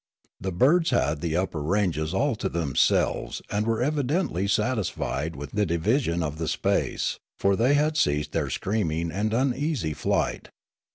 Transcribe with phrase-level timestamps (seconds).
[0.39, 5.63] The birds had the upper ranges all to themselves and were evidently satisfied with the
[5.63, 10.49] division of the space, for the)^ had ceased their screaming and uneasy flight.